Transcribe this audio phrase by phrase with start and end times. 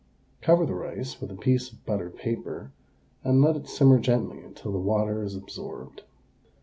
[0.41, 2.71] Cover the rice with a piece of buttered paper
[3.23, 6.01] and let it simmer gently until the water is absorbed.